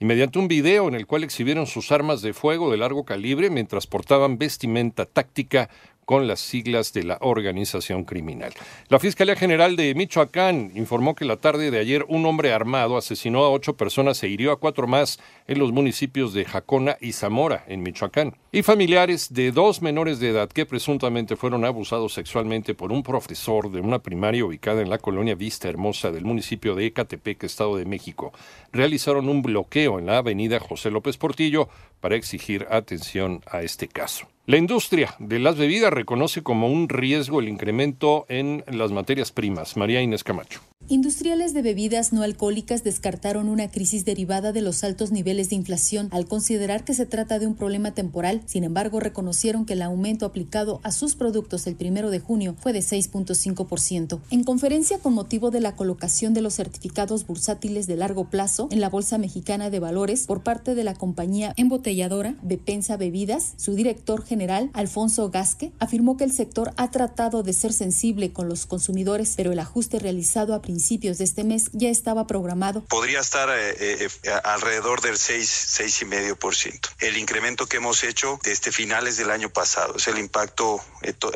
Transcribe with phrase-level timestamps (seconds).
[0.00, 3.48] y mediante un video en el cual exhibieron sus armas de fuego de largo calibre
[3.48, 5.70] mientras portaban vestimenta táctica
[6.04, 8.52] con las siglas de la organización criminal.
[8.88, 13.44] La Fiscalía General de Michoacán informó que la tarde de ayer un hombre armado asesinó
[13.44, 17.64] a ocho personas e hirió a cuatro más en los municipios de Jacona y Zamora,
[17.68, 18.36] en Michoacán.
[18.52, 23.70] Y familiares de dos menores de edad que presuntamente fueron abusados sexualmente por un profesor
[23.70, 27.84] de una primaria ubicada en la colonia Vista Hermosa del municipio de Ecatepec, Estado de
[27.84, 28.32] México,
[28.72, 31.68] realizaron un bloqueo en la avenida José López Portillo
[32.04, 34.28] para exigir atención a este caso.
[34.44, 39.78] La industria de las bebidas reconoce como un riesgo el incremento en las materias primas.
[39.78, 40.60] María Inés Camacho.
[40.86, 46.08] Industriales de bebidas no alcohólicas descartaron una crisis derivada de los altos niveles de inflación
[46.10, 48.42] al considerar que se trata de un problema temporal.
[48.44, 52.74] Sin embargo, reconocieron que el aumento aplicado a sus productos el primero de junio fue
[52.74, 54.20] de 6.5%.
[54.30, 58.82] En conferencia con motivo de la colocación de los certificados bursátiles de largo plazo en
[58.82, 64.22] la Bolsa Mexicana de Valores por parte de la compañía embotelladora Bepensa Bebidas, su director
[64.22, 69.32] general, Alfonso Gasque, afirmó que el sector ha tratado de ser sensible con los consumidores,
[69.34, 72.82] pero el ajuste realizado a de este mes ya estaba programado.
[72.84, 76.90] Podría estar eh, eh, eh, alrededor del 6, 6,5%.
[77.00, 80.80] El incremento que hemos hecho desde finales del año pasado es el impacto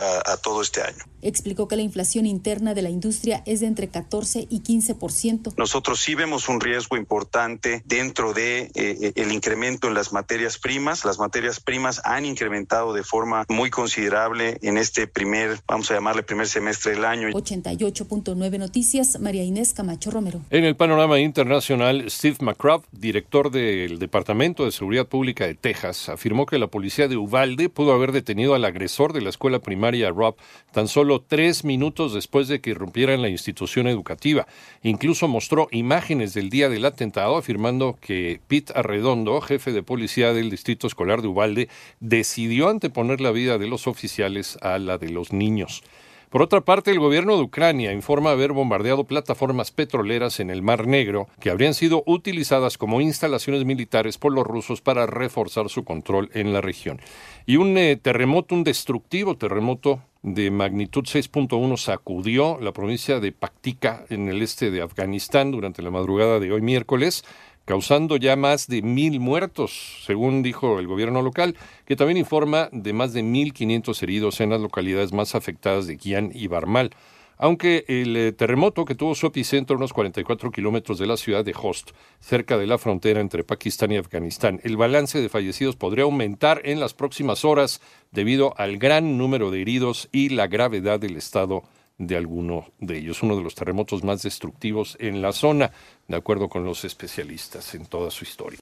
[0.00, 1.04] a, a todo este año.
[1.20, 5.54] Explicó que la inflación interna de la industria es de entre 14 y 15%.
[5.56, 11.04] Nosotros sí vemos un riesgo importante dentro de el incremento en las materias primas.
[11.04, 16.22] Las materias primas han incrementado de forma muy considerable en este primer, vamos a llamarle
[16.22, 17.28] primer semestre del año.
[17.30, 20.40] 88.9 Noticias, María Inés Camacho Romero.
[20.48, 26.46] En el panorama internacional, Steve McCraw, director del Departamento de Seguridad Pública de Texas, afirmó
[26.46, 30.36] que la policía de Uvalde pudo haber detenido al agresor de la escuela primaria Rob
[30.72, 34.46] tan solo tres minutos después de que irrumpiera en la institución educativa.
[34.82, 40.48] Incluso mostró imágenes del día del atentado, afirmando que Pete Arredondo, jefe de policía del
[40.48, 41.68] Distrito Escolar de Uvalde,
[42.00, 45.82] decidió anteponer la vida de los oficiales a la de los niños.
[46.30, 50.86] Por otra parte, el gobierno de Ucrania informa haber bombardeado plataformas petroleras en el Mar
[50.86, 56.30] Negro que habrían sido utilizadas como instalaciones militares por los rusos para reforzar su control
[56.34, 57.00] en la región.
[57.46, 64.04] Y un eh, terremoto, un destructivo terremoto de magnitud 6.1 sacudió la provincia de Paktika
[64.10, 67.24] en el este de Afganistán durante la madrugada de hoy miércoles
[67.68, 72.94] causando ya más de mil muertos, según dijo el gobierno local, que también informa de
[72.94, 76.92] más de 1.500 heridos en las localidades más afectadas de Kian y Barmal.
[77.36, 81.44] Aunque el eh, terremoto que tuvo su epicentro a unos 44 kilómetros de la ciudad
[81.44, 81.90] de Host,
[82.20, 86.80] cerca de la frontera entre Pakistán y Afganistán, el balance de fallecidos podría aumentar en
[86.80, 87.82] las próximas horas
[88.12, 91.64] debido al gran número de heridos y la gravedad del estado
[91.98, 95.72] de alguno de ellos, uno de los terremotos más destructivos en la zona,
[96.06, 98.56] de acuerdo con los especialistas en toda su historia.